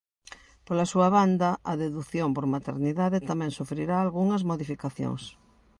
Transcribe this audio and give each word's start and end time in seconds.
Pola 0.65 0.85
súa 0.91 1.09
banda, 1.17 1.49
a 1.71 1.73
dedución 1.83 2.29
por 2.35 2.45
maternidade 2.55 3.25
tamén 3.29 3.55
sufrirá 3.57 3.95
algunhas 3.99 4.43
modificacións. 4.51 5.23